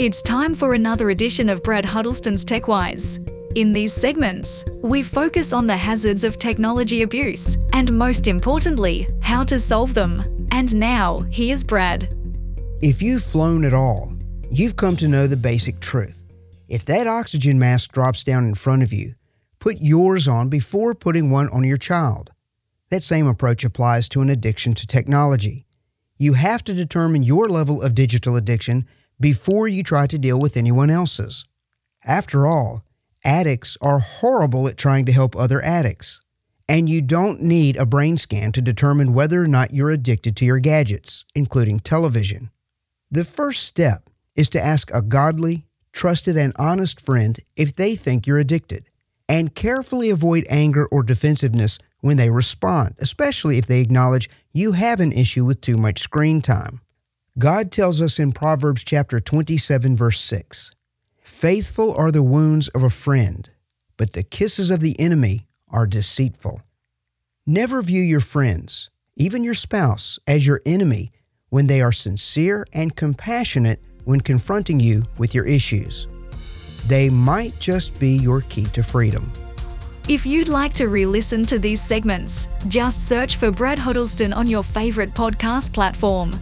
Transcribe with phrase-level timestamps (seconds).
[0.00, 3.18] It's time for another edition of Brad Huddleston's TechWise.
[3.54, 9.44] In these segments, we focus on the hazards of technology abuse and, most importantly, how
[9.44, 10.48] to solve them.
[10.52, 12.16] And now, here's Brad.
[12.80, 14.14] If you've flown at all,
[14.50, 16.24] you've come to know the basic truth.
[16.66, 19.16] If that oxygen mask drops down in front of you,
[19.58, 22.30] put yours on before putting one on your child.
[22.88, 25.66] That same approach applies to an addiction to technology.
[26.16, 28.86] You have to determine your level of digital addiction
[29.20, 31.44] before you try to deal with anyone else's.
[32.04, 32.84] After all,
[33.24, 36.20] addicts are horrible at trying to help other addicts.
[36.68, 40.44] And you don't need a brain scan to determine whether or not you're addicted to
[40.44, 42.50] your gadgets, including television.
[43.10, 48.26] The first step is to ask a godly, trusted, and honest friend if they think
[48.26, 48.88] you're addicted,
[49.28, 55.00] and carefully avoid anger or defensiveness when they respond, especially if they acknowledge you have
[55.00, 56.80] an issue with too much screen time.
[57.40, 60.72] God tells us in Proverbs chapter 27 verse 6,
[61.22, 63.48] Faithful are the wounds of a friend,
[63.96, 66.60] but the kisses of the enemy are deceitful.
[67.46, 71.12] Never view your friends, even your spouse, as your enemy
[71.48, 76.08] when they are sincere and compassionate when confronting you with your issues.
[76.88, 79.32] They might just be your key to freedom.
[80.10, 84.46] If you'd like to re listen to these segments, just search for Brad Huddleston on
[84.46, 86.38] your favourite podcast platform.